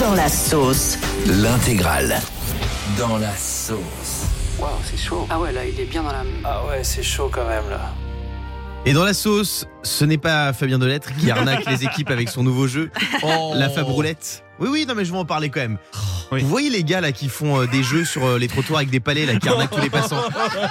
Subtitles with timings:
[0.00, 0.96] Dans la sauce.
[1.26, 2.18] L'intégrale.
[2.96, 4.24] Dans la sauce.
[4.58, 5.26] Waouh, c'est chaud.
[5.28, 6.22] Ah ouais, là, il est bien dans la.
[6.44, 7.92] Ah ouais, c'est chaud quand même là.
[8.86, 12.42] Et dans la sauce, ce n'est pas Fabien Delettre qui arnaque les équipes avec son
[12.42, 12.90] nouveau jeu,
[13.54, 14.42] la Fabroulette.
[14.58, 15.76] Oui, oui, non, mais je vais en parler quand même.
[16.30, 18.90] Vous voyez les gars là qui font euh, des jeux sur euh, les trottoirs avec
[18.90, 20.22] des palais là, qui arnaquent tous les passants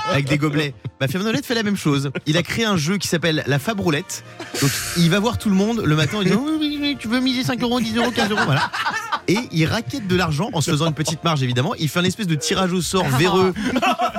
[0.09, 0.73] avec des gobelets.
[0.99, 2.11] Bah Fabien Delettre fait la même chose.
[2.25, 4.23] Il a créé un jeu qui s'appelle la Fabroulette.
[4.61, 7.07] Donc il va voir tout le monde le matin en disant oui, oui, oui, tu
[7.07, 8.71] veux miser 5 euros, 10 euros, 15 euros, voilà.
[9.29, 11.75] Et il raquette de l'argent en se faisant une petite marge évidemment.
[11.75, 13.53] Il fait un espèce de tirage au sort véreux,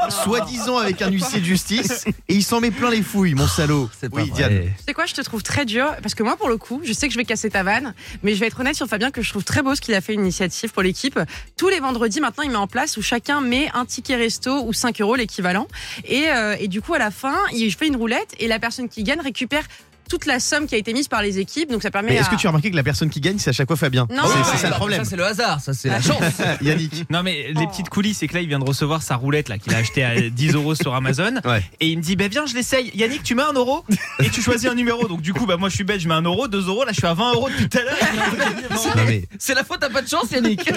[0.09, 3.91] soi-disant avec un huissier de justice, et il s'en met plein les fouilles, mon salaud.
[4.13, 4.63] Oui, Diane.
[4.79, 6.93] Tu sais quoi, je te trouve très dur parce que moi, pour le coup, je
[6.93, 7.93] sais que je vais casser ta vanne,
[8.23, 10.01] mais je vais être honnête sur Fabien que je trouve très beau ce qu'il a
[10.01, 11.19] fait une initiative pour l'équipe.
[11.57, 14.73] Tous les vendredis, maintenant, il met en place où chacun met un ticket resto ou
[14.73, 15.67] 5 euros l'équivalent.
[16.05, 18.89] Et, euh, et du coup, à la fin, il fait une roulette et la personne
[18.89, 19.65] qui gagne récupère
[20.11, 21.71] toute la somme qui a été mise par les équipes.
[21.71, 22.11] Donc ça permet.
[22.11, 23.69] Mais est-ce à- que tu as remarqué que la personne qui gagne, c'est à chaque
[23.69, 24.25] fois Fabien Non.
[24.27, 25.05] C'est- ça le Ça, problème.
[25.05, 26.21] c'est le hasard, ça, c'est la chance.
[26.61, 27.09] Yannick.
[27.11, 29.57] Non mais les petites coulisses, c'est que là il vient de recevoir sa roulette là
[29.59, 31.63] qu'il a acheté à 10 euros sur Amazon Ouais.
[31.81, 32.91] et il me dit bah viens je l'essaye.
[32.95, 33.85] Yannick tu mets un euro
[34.19, 35.07] et tu choisis un numéro.
[35.09, 36.85] Donc du coup bah moi je suis bête, je mets un euro, deux euros.
[36.85, 37.97] Là je suis à 20 euros depuis tout à l'heure.
[38.97, 40.69] Non mais C'est la faute, t'as pas de chance Yannick.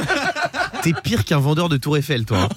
[0.84, 2.48] t'es pire qu'un vendeur de Tour Eiffel, toi.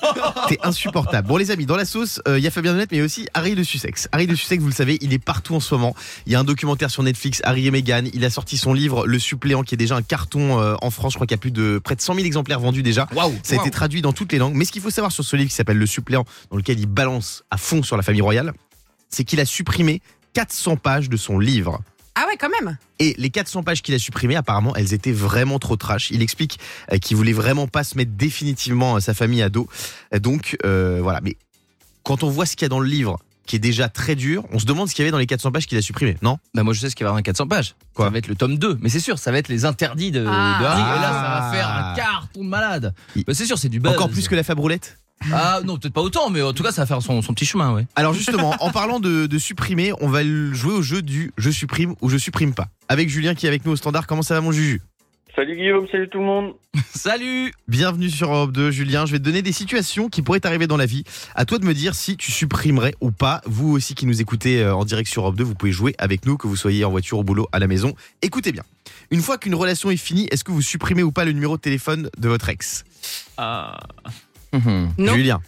[0.48, 1.26] T'es insupportable.
[1.26, 3.54] Bon les amis, dans la sauce, euh, il y a Fabien Delettre, mais aussi Harry
[3.54, 4.08] de Sussex.
[4.12, 5.94] Harry de Sussex, vous le savez, il est partout en ce moment.
[6.26, 8.02] Il y a un documentaire sur Netflix, Harry et Meghan.
[8.12, 11.12] Il a sorti son livre Le Suppléant, qui est déjà un carton euh, en France.
[11.12, 13.06] Je crois qu'il y a plus de près de 100 000 exemplaires vendus déjà.
[13.14, 13.32] Waouh.
[13.44, 14.54] Ça a été traduit dans toutes les langues.
[14.54, 16.86] Mais ce qu'il faut savoir sur ce livre qui s'appelle Le Suppléant, dans lequel il
[16.86, 18.52] balance à fond sur la famille royale,
[19.10, 20.02] c'est qu'il a supprimé
[20.34, 21.80] 400 pages de son livre.
[22.16, 22.76] Ah ouais, quand même.
[22.98, 26.10] Et les 400 pages qu'il a supprimées, apparemment, elles étaient vraiment trop trash.
[26.10, 26.58] Il explique
[26.92, 29.68] euh, qu'il voulait vraiment pas se mettre définitivement euh, sa famille à dos.
[30.20, 31.20] Donc euh, voilà.
[31.22, 31.36] Mais
[32.02, 34.44] quand on voit ce qu'il y a dans le livre, qui est déjà très dur,
[34.52, 36.38] on se demande ce qu'il y avait dans les 400 pages qu'il a supprimées, non
[36.54, 37.74] Bah moi je sais ce qu'il va y avoir dans 400 pages.
[37.94, 40.10] Quoi Ça va être le tome 2, mais c'est sûr, ça va être les interdits
[40.10, 40.58] de, de Ah.
[40.60, 40.80] Harry.
[40.80, 41.40] Et là, Ah.
[41.40, 42.94] ça va faire un carton de malade.
[43.14, 43.92] Il- Bah, c'est sûr, c'est du buzz.
[43.92, 44.98] Encore plus que la Fabroulette
[45.32, 47.46] Ah non, peut-être pas autant, mais en tout cas, ça va faire son, son petit
[47.46, 47.86] chemin, ouais.
[47.96, 51.94] Alors justement, en parlant de, de supprimer, on va jouer au jeu du je supprime
[52.02, 52.68] ou je supprime pas.
[52.88, 54.06] Avec Julien qui est avec nous au standard.
[54.06, 54.82] Comment ça va mon Juju?
[55.36, 56.54] Salut Guillaume, salut tout le monde.
[56.94, 59.04] Salut Bienvenue sur Europe 2, Julien.
[59.04, 61.04] Je vais te donner des situations qui pourraient t'arriver dans la vie.
[61.34, 63.42] À toi de me dire si tu supprimerais ou pas.
[63.44, 66.24] Vous aussi qui nous écoutez euh, en direct sur Europe 2, vous pouvez jouer avec
[66.24, 67.92] nous, que vous soyez en voiture, au boulot, à la maison.
[68.22, 68.62] Écoutez bien.
[69.10, 71.62] Une fois qu'une relation est finie, est-ce que vous supprimez ou pas le numéro de
[71.62, 72.84] téléphone de votre ex?
[73.36, 73.76] Ah.
[74.54, 74.88] Mhm.
[74.96, 75.14] Non.
[75.14, 75.40] Julien.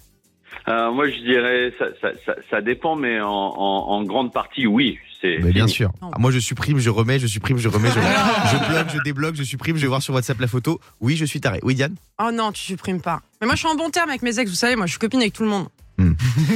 [0.68, 4.66] Euh, moi je dirais ça, ça, ça, ça dépend, mais en, en, en grande partie
[4.66, 4.98] oui.
[5.20, 5.74] C'est Mais bien fini.
[5.74, 5.92] sûr.
[6.00, 9.34] Ah, moi je supprime, je remets, je supprime, je remets, je, je bloque, je débloque,
[9.34, 10.80] je supprime, je vais voir sur WhatsApp la photo.
[11.00, 11.58] Oui, je suis taré.
[11.64, 13.20] Oui, Diane Oh non, tu supprimes pas.
[13.40, 14.98] Mais moi, je suis en bon terme avec mes ex, vous savez, moi, je suis
[15.00, 15.66] copine avec tout le monde.
[15.98, 16.12] Hmm.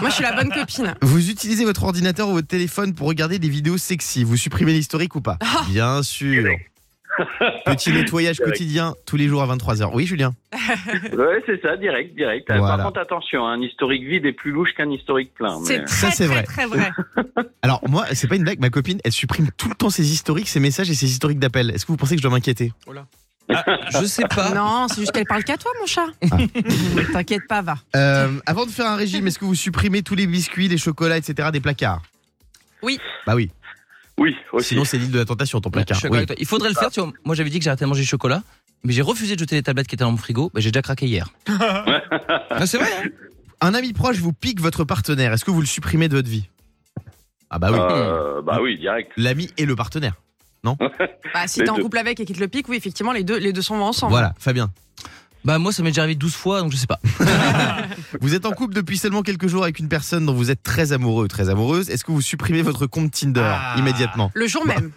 [0.00, 0.94] moi, je suis la bonne copine.
[1.02, 4.22] Vous utilisez votre ordinateur ou votre téléphone pour regarder des vidéos sexy.
[4.22, 5.36] Vous supprimez l'historique ou pas?
[5.40, 5.64] Ah.
[5.68, 6.48] Bien sûr.
[7.66, 8.52] Petit nettoyage Direct.
[8.52, 9.90] quotidien tous les jours à 23h.
[9.92, 10.34] Oui, Julien
[11.12, 12.50] Ouais, c'est ça, direct, direct.
[12.50, 12.76] Euh, Voilà.
[12.76, 15.58] Par contre, attention, un historique vide est plus louche qu'un historique plein.
[15.64, 16.42] C'est mais- très, c'est très, vrai.
[16.44, 16.90] très vrai.
[17.62, 20.48] Alors moi, c'est pas une blague, ma copine, elle supprime tout le temps ses historiques,
[20.48, 21.70] ses messages et ses historiques d'appels.
[21.70, 22.72] Est-ce que vous pensez que je dois m'inquiéter?
[23.90, 24.52] Je sais pas.
[24.54, 26.06] Non, c'est juste qu'elle parle qu'à toi, mon chat.
[26.30, 26.36] Ah.
[27.12, 27.76] T'inquiète pas, va.
[27.96, 31.16] Euh, Avant de faire un régime, est-ce que vous supprimez tous les biscuits, les chocolats,
[31.16, 31.48] etc.
[31.50, 32.02] des placards?
[32.82, 32.98] Oui.
[33.26, 33.50] Bah oui.
[34.18, 34.68] Oui, aussi.
[34.70, 35.98] Sinon c'est l'île de la tentation ton placard.
[36.10, 36.26] Oui.
[36.38, 37.12] Il faudrait le faire, tu vois.
[37.24, 38.42] Moi j'avais dit que j'arrêtais de manger du chocolat,
[38.84, 40.50] mais j'ai refusé de jeter les tablettes qui étaient dans mon frigo.
[40.52, 41.28] Bah, j'ai déjà craqué hier.
[42.50, 43.08] Ah, c'est vrai, hein
[43.60, 45.32] Un ami proche vous pique votre partenaire.
[45.32, 46.48] Est-ce que vous le supprimez de votre vie?
[47.50, 47.78] Ah bah oui.
[47.80, 49.12] Euh, bah oui, direct.
[49.16, 50.14] L'ami et le partenaire.
[51.34, 51.82] Bah, si Les t'es en deux.
[51.82, 54.10] couple avec et qu'il te le pique, oui, effectivement, les deux, les deux sont ensemble.
[54.12, 54.70] Voilà, Fabien.
[55.48, 57.00] Bah moi ça m'est déjà arrivé 12 fois, donc je sais pas.
[58.20, 60.92] Vous êtes en couple depuis seulement quelques jours avec une personne dont vous êtes très
[60.92, 61.88] amoureux, très amoureuse.
[61.88, 63.74] Est-ce que vous supprimez votre compte Tinder Ah.
[63.78, 64.90] immédiatement Le jour même.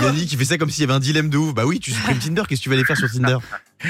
[0.00, 1.52] Yannick qui fait ça comme s'il y avait un dilemme de ouf.
[1.52, 3.36] Bah oui, tu supprimes Tinder, qu'est-ce que tu vas aller faire sur Tinder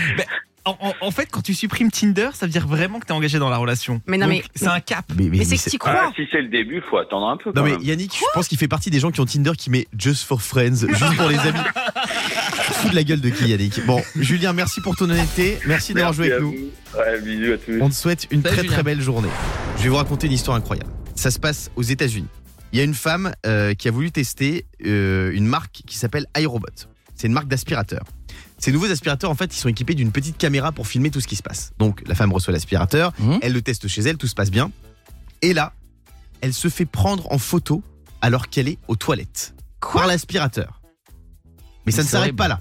[0.64, 3.40] En, en- en fait, quand tu supprimes Tinder, ça veut dire vraiment que t'es engagé
[3.40, 4.00] dans la relation.
[4.06, 5.04] Mais non, Donc, mais- c'est un cap.
[5.16, 6.12] Mais, Mais c'est que t'y Ah, crois.
[6.14, 7.50] si c'est le début, faut attendre un peu.
[7.50, 7.82] Non quand mais même.
[7.82, 10.40] Yannick, je pense qu'il fait partie des gens qui ont Tinder qui met just for
[10.40, 11.58] friends, juste pour les amis.
[12.62, 16.12] Fous de la gueule de qui Yannick Bon, Julien, merci pour ton honnêteté, merci d'avoir
[16.12, 16.54] joué avec nous.
[16.96, 17.78] Ouais, bisous à tous.
[17.80, 18.74] On te souhaite une Salut, très Julien.
[18.74, 19.28] très belle journée.
[19.78, 20.90] Je vais vous raconter une histoire incroyable.
[21.14, 22.28] Ça se passe aux États-Unis.
[22.72, 26.26] Il y a une femme euh, qui a voulu tester euh, une marque qui s'appelle
[26.38, 26.66] iRobot.
[27.14, 28.04] C'est une marque d'aspirateur.
[28.58, 31.26] Ces nouveaux aspirateurs, en fait, ils sont équipés d'une petite caméra pour filmer tout ce
[31.26, 31.72] qui se passe.
[31.78, 33.38] Donc, la femme reçoit l'aspirateur, Mhm.
[33.42, 34.70] elle le teste chez elle, tout se passe bien.
[35.42, 35.72] Et là,
[36.40, 37.82] elle se fait prendre en photo
[38.20, 39.54] alors qu'elle est aux toilettes.
[39.92, 40.80] par l'aspirateur.
[41.86, 42.60] Mais ça Mais ne c'est s'arrête pas là.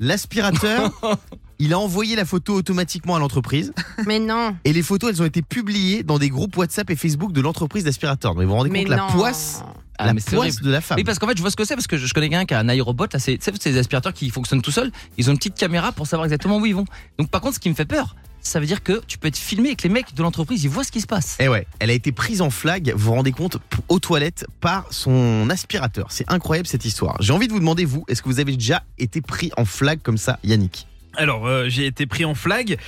[0.00, 0.92] L'aspirateur,
[1.58, 3.72] il a envoyé la photo automatiquement à l'entreprise.
[4.06, 4.56] Mais non.
[4.64, 7.84] Et les photos, elles ont été publiées dans des groupes WhatsApp et Facebook de l'entreprise
[7.84, 8.34] d'aspirateur.
[8.34, 9.06] Donc, vous vous rendez Mais compte la non.
[9.08, 9.64] poisse
[9.98, 10.96] Ah, la mais c'est poisse de la femme.
[10.98, 12.54] Oui, parce qu'en fait, je vois ce que c'est, parce que je connais quelqu'un qui
[12.54, 14.92] a un aérobot, là, c'est, tu sais, ces aspirateurs qui fonctionnent tout seuls.
[15.16, 16.84] Ils ont une petite caméra pour savoir exactement où ils vont.
[17.18, 18.14] Donc, par contre, ce qui me fait peur,
[18.48, 20.70] ça veut dire que tu peux être filmé et que les mecs de l'entreprise, ils
[20.70, 21.36] voient ce qui se passe.
[21.38, 23.58] Eh ouais, elle a été prise en flag, vous vous rendez compte,
[23.88, 26.06] aux toilettes par son aspirateur.
[26.10, 27.16] C'est incroyable cette histoire.
[27.20, 30.00] J'ai envie de vous demander, vous, est-ce que vous avez déjà été pris en flag
[30.02, 30.87] comme ça, Yannick?
[31.18, 32.78] Alors, euh, j'ai été pris en flag.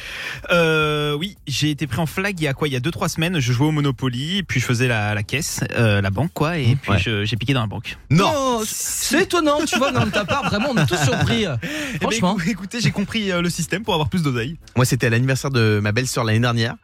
[0.52, 2.68] Euh, oui, j'ai été pris en flag il y a quoi?
[2.68, 3.40] Il y a 2-3 semaines.
[3.40, 6.76] Je jouais au Monopoly, puis je faisais la, la caisse, euh, la banque, quoi, et
[6.80, 6.98] puis Ouais.
[6.98, 7.98] je- j'ai piqué dans la banque.
[8.08, 11.44] Non Oh, c'est étonnant, tu vois, non, de ta part, vraiment, on est tous surpris.
[11.92, 12.36] Eh ben, Franchement.
[12.38, 14.56] écou- écoutez, j'ai compris euh, le système pour avoir plus d'oseille.
[14.76, 16.76] Moi, c'était à l'anniversaire de ma belle-sœur l'année dernière.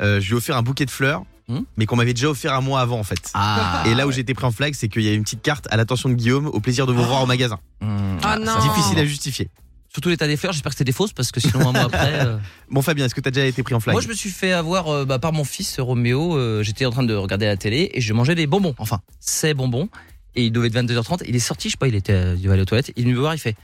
[0.00, 1.64] Euh, je lui ai offert un bouquet de fleurs, Mhm.
[1.76, 3.30] mais qu'on m'avait déjà offert un mois avant, en fait.
[3.34, 3.82] Ah.
[3.86, 5.66] Et là où j'ai été pris en flag, c'est qu'il y a une petite carte
[5.70, 7.58] à l'attention de Guillaume, au plaisir de vous voir au magasin.
[7.80, 7.86] Ah
[8.22, 8.52] ça, non.
[8.60, 9.48] c'est Difficile à justifier.
[9.92, 12.26] Surtout l'état des fleurs, j'espère que c'était des fausses, parce que sinon, un mois après.
[12.26, 12.38] euh,
[12.70, 13.92] Bon, Fabien, est-ce que t'as déjà été pris en flag?
[13.92, 16.34] Moi, je me suis fait avoir euh, bah, par mon fils Roméo.
[16.36, 18.74] euh, J'étais en train de regarder la télé et je mangeais des bonbons.
[18.78, 19.90] Enfin, ces bonbons.
[20.34, 21.24] Et il devait être 22h30.
[21.28, 22.90] Il est sorti, je sais pas, il était, euh, il devait aller aux toilettes.
[22.96, 23.54] Il est venu me voir, il fait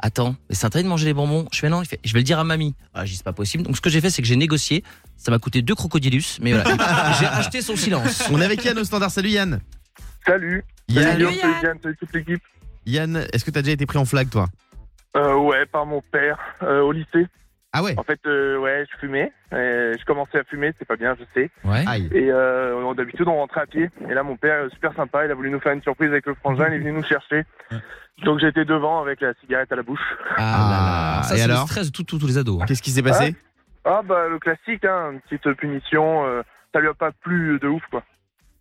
[0.00, 1.48] Attends, mais c'est interdit de manger des bonbons.
[1.52, 2.74] Je fais non, il fait Je vais le dire à mamie.
[2.94, 3.64] Ah, j'ai c'est pas possible.
[3.64, 4.84] Donc, ce que j'ai fait, c'est que j'ai négocié.
[5.16, 7.16] Ça m'a coûté deux crocodilus, mais voilà.
[7.18, 8.22] j'ai acheté son silence.
[8.30, 9.10] On est avec Yann au standard.
[9.10, 9.60] Salut Yann.
[10.26, 10.62] Salut.
[10.90, 11.78] Yann, Salut, Yann.
[11.82, 12.42] Salut toute l'équipe.
[12.86, 14.48] Yann, est-ce que t'as déjà été pris en flag, toi?
[15.16, 17.26] Euh, ouais, par mon père euh, au lycée.
[17.72, 19.30] Ah ouais En fait, euh, ouais, je fumais.
[19.52, 21.50] Euh, je commençais à fumer, c'est pas bien, je sais.
[21.64, 21.84] Ouais.
[21.86, 22.08] Aïe.
[22.12, 23.90] Et euh, on- d'habitude, on rentrait à pied.
[24.08, 26.34] Et là, mon père, super sympa, il a voulu nous faire une surprise avec le
[26.34, 27.44] frangin, il est venu nous chercher.
[28.24, 30.00] Donc j'étais devant avec la cigarette à la bouche.
[30.36, 31.22] Ah, là là.
[31.24, 32.60] Ça, et c'est le alors stress de tous tous- tous les ados.
[32.60, 32.64] hein.
[32.66, 33.34] Qu'est-ce qui s'est passé
[33.84, 36.26] Ah bah le classique, hein, une petite punition.
[36.26, 36.42] euh,
[36.74, 38.02] ça lui a pas plu de ouf, quoi.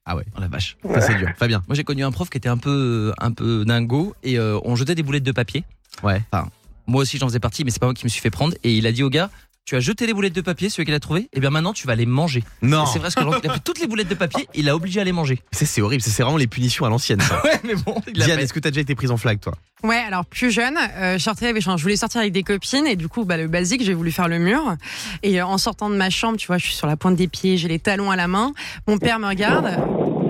[0.06, 0.78] Ah ouais, Oh la vache.
[0.86, 1.28] ça c'est dur.
[1.38, 1.62] Fabien.
[1.68, 4.76] Moi, j'ai connu un prof qui était un peu, un peu dingo et euh, on
[4.76, 5.64] jetait des boulettes de papier.
[6.04, 6.22] Ouais.
[6.32, 6.48] Enfin,
[6.88, 8.54] moi aussi, j'en faisais partie, mais c'est pas moi qui me suis fait prendre.
[8.64, 9.30] Et il a dit au gars
[9.66, 11.86] Tu as jeté les boulettes de papier, celui qu'il a trouvé, et bien maintenant, tu
[11.86, 12.44] vas les manger.
[12.62, 14.70] Non, Et C'est vrai, parce que il a pris toutes les boulettes de papier, il
[14.70, 15.42] a obligé à les manger.
[15.52, 17.20] C'est horrible, c'est vraiment les punitions à l'ancienne.
[17.44, 19.54] Ouais, mais bon, il Diane, est-ce que t'as déjà été prise en flag, toi?
[19.84, 22.96] Ouais, alors plus jeune, euh, je sortais avec, je voulais sortir avec des copines et
[22.96, 24.76] du coup, bah, le basique, j'ai voulu faire le mur.
[25.24, 27.28] Et euh, en sortant de ma chambre, tu vois, je suis sur la pointe des
[27.28, 28.54] pieds, j'ai les talons à la main.
[28.88, 29.78] Mon père me regarde,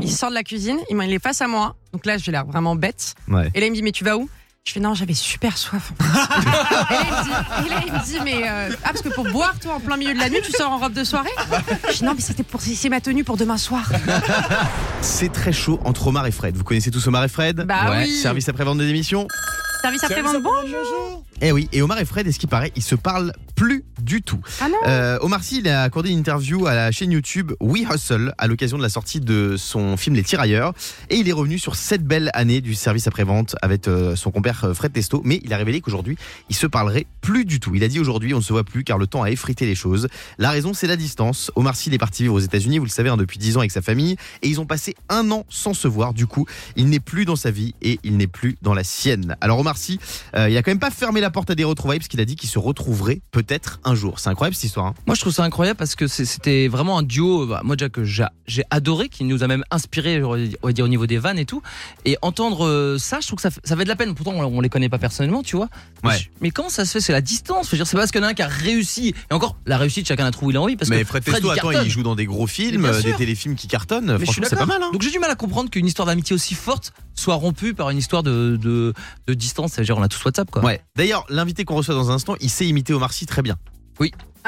[0.01, 1.75] il sort de la cuisine, il, il est face à moi.
[1.93, 3.15] Donc là, j'ai l'air vraiment bête.
[3.27, 3.49] Ouais.
[3.53, 4.29] Et là, il me dit, mais tu vas où?
[4.67, 5.93] Je fais, non, j'avais super soif.
[5.93, 7.65] en fait.
[7.65, 9.95] et, là, il me dit, mais euh, ah, parce que pour boire, toi, en plein
[9.95, 11.29] milieu de la nuit, tu sors en robe de soirée?
[11.89, 13.89] Je dis, non, mais c'était pour, c'est ma tenue pour demain soir.
[14.99, 16.57] C'est très chaud entre Omar et Fred.
[16.57, 17.63] Vous connaissez tous Omar et Fred?
[17.65, 18.15] Bah Ouais, oui.
[18.17, 19.29] Service après-vente des émissions?
[19.81, 21.23] Service après-vente, bonjour.
[21.41, 24.39] Eh oui, et Omar et Fred, est-ce qu'il paraît, ils se parlent plus du tout.
[24.59, 27.83] Ah non Euh, Omar Sy, il a accordé une interview à la chaîne YouTube We
[27.91, 30.73] Hustle à l'occasion de la sortie de son film Les Tirailleurs.
[31.09, 34.63] Et il est revenu sur cette belle année du service après-vente avec euh, son compère
[34.65, 35.21] euh, Fred Testo.
[35.25, 36.17] Mais il a révélé qu'aujourd'hui,
[36.49, 37.75] il se parlerait plus du tout.
[37.75, 39.75] Il a dit aujourd'hui, on ne se voit plus car le temps a effrité les
[39.75, 40.07] choses.
[40.39, 41.51] La raison, c'est la distance.
[41.55, 43.59] Omar Sy, il est parti vivre aux États-Unis, vous le savez, hein, depuis 10 ans
[43.61, 44.17] avec sa famille.
[44.41, 46.13] Et ils ont passé un an sans se voir.
[46.13, 46.45] Du coup,
[46.75, 49.35] il n'est plus dans sa vie et il n'est plus dans la sienne.
[49.41, 49.99] Alors Omar Sy,
[50.35, 52.25] euh, il a quand même pas fermé la porte à des retrouvailles parce qu'il a
[52.25, 54.19] dit qu'il se retrouverait peut-être un jour.
[54.19, 54.85] C'est incroyable cette histoire.
[54.85, 54.93] hein.
[55.07, 57.45] Moi, je trouve ça incroyable parce que c'était vraiment un duo.
[57.47, 60.87] bah, moi, déjà que j'ai adoré, qui nous a même inspiré, on va dire au
[60.87, 61.61] niveau des vannes et tout.
[62.05, 64.13] Et entendre euh, ça, je trouve que ça, fait- ça fait de la peine.
[64.15, 65.67] Pourtant, on, les connaît pas personnellement, tu vois.
[66.03, 66.29] Mais Ouais.
[66.41, 67.01] Mais, comment ça se fait?
[67.01, 67.65] C'est la distance.
[67.67, 69.13] Je veux dire, c'est parce qu'il y en a un qui a réussi.
[69.29, 70.75] Et encore, la réussite, chacun a trouvé où il a envie.
[70.75, 73.01] Parce Mais que Fred Fred, Testo, il attends, il joue dans des gros films, euh,
[73.01, 74.17] des téléfilms qui cartonnent.
[74.19, 74.81] Mais Franchement, c'est pas mal.
[74.83, 74.89] Hein.
[74.93, 77.97] Donc j'ai du mal à comprendre qu'une histoire d'amitié aussi forte soit rompue par une
[77.97, 78.93] histoire de, de,
[79.27, 79.56] de distance.
[79.67, 80.63] Ça veut dire, on a tous WhatsApp, quoi.
[80.63, 80.81] Ouais.
[80.95, 83.55] D'ailleurs, l'invité qu'on reçoit dans un instant, il sait imiter Omar Sy très bien.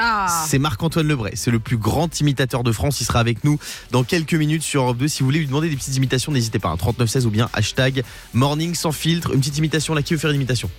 [0.02, 0.44] Ah.
[0.48, 1.32] C'est Marc-Antoine Lebray.
[1.36, 3.00] C'est le plus grand imitateur de France.
[3.02, 3.58] Il sera avec nous
[3.90, 5.08] dans quelques minutes sur Europe 2.
[5.08, 6.70] Si vous voulez lui demander des petites imitations, n'hésitez pas.
[6.70, 6.76] hein.
[6.78, 9.34] 3916 ou bien hashtag morning sans filtre.
[9.34, 9.92] Une petite imitation.
[9.94, 10.70] Là, qui veut faire une imitation?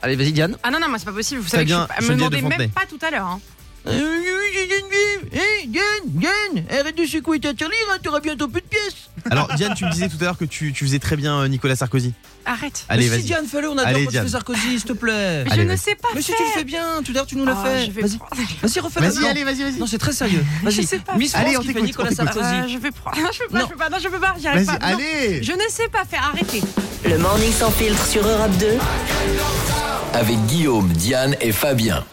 [0.00, 0.56] Allez, vas-y, Diane.
[0.62, 1.40] Ah non, non, moi c'est pas possible.
[1.40, 2.58] Vous savez que je me Geneviève demandez de Fontenay.
[2.58, 3.26] même pas tout à l'heure.
[3.26, 3.40] hein.
[6.70, 9.10] Arrête de secouer ta tirelire, t'auras bientôt plus de pièces.
[9.30, 11.48] Alors, Diane, tu me disais tout à l'heure que tu, tu faisais très bien euh,
[11.48, 12.12] Nicolas Sarkozy.
[12.44, 12.84] Arrête.
[12.88, 13.22] Allez, mais si vas-y.
[13.24, 14.24] Diane, fais-le, on adore Allez, quand tu Diane.
[14.24, 15.44] fais Sarkozy, s'il te plaît.
[15.44, 15.78] Mais Allez, je ne vas-y.
[15.78, 17.64] sais pas Mais si tu le fais bien, tout à l'heure tu nous l'as Ah,
[17.64, 17.86] fait.
[17.86, 19.78] je vais Vas-y, prendre- vas-y, refais Vas-y, allez, vas-y, vas-y.
[19.78, 20.44] Non, c'est très sérieux.
[20.62, 20.72] Vas-y.
[20.74, 21.32] Je sais pas Miss.
[21.32, 22.10] France Allez, on qui fait t'écoute, Nicolas.
[22.10, 22.72] Sarkozy.
[22.72, 23.16] Je vais prendre.
[23.16, 23.66] Je peux pas, Non.
[23.66, 23.88] je peux pas.
[23.90, 24.34] Non, je peux pas.
[24.40, 24.86] J'y arrive Vas-y, pas.
[24.90, 24.94] Non.
[24.96, 25.42] allez.
[25.42, 26.30] Je ne sais pas faire.
[26.32, 26.62] Arrêtez.
[27.04, 28.66] Le morning sans filtre sur Europe 2.
[30.14, 32.04] Avec Guillaume, Diane et Fabien.